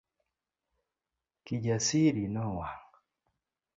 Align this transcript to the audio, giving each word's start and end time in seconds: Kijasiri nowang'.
Kijasiri 1.45 2.25
nowang'. 2.33 2.91